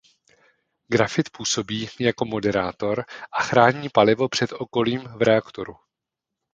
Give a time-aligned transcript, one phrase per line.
[0.87, 3.05] Grafit působí jako moderátor
[3.39, 5.75] a chrání palivo před okolím v reaktoru.